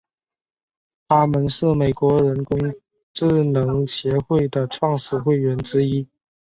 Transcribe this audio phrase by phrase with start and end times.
[1.07, 2.57] 他是美国人工
[3.13, 6.07] 智能协会的创始会员之一。